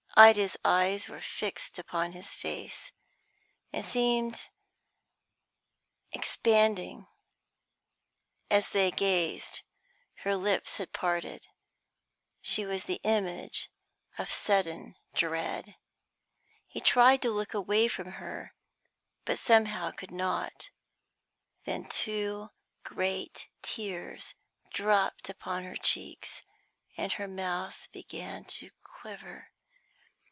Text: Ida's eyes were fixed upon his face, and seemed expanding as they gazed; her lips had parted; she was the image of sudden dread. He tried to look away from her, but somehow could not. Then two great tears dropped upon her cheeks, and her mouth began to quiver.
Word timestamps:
Ida's 0.13 0.57
eyes 0.65 1.07
were 1.07 1.21
fixed 1.21 1.79
upon 1.79 2.11
his 2.11 2.33
face, 2.33 2.91
and 3.71 3.83
seemed 3.83 4.49
expanding 6.11 7.07
as 8.49 8.69
they 8.69 8.91
gazed; 8.91 9.61
her 10.23 10.35
lips 10.35 10.77
had 10.77 10.91
parted; 10.91 11.47
she 12.41 12.65
was 12.65 12.83
the 12.83 12.99
image 13.03 13.71
of 14.17 14.29
sudden 14.29 14.97
dread. 15.15 15.77
He 16.67 16.81
tried 16.81 17.21
to 17.21 17.31
look 17.31 17.53
away 17.53 17.87
from 17.87 18.11
her, 18.19 18.53
but 19.23 19.39
somehow 19.39 19.91
could 19.91 20.11
not. 20.11 20.71
Then 21.63 21.85
two 21.85 22.49
great 22.83 23.47
tears 23.61 24.35
dropped 24.73 25.29
upon 25.29 25.63
her 25.63 25.77
cheeks, 25.77 26.43
and 26.97 27.13
her 27.13 27.29
mouth 27.29 27.87
began 27.93 28.43
to 28.45 28.71
quiver. 28.83 29.47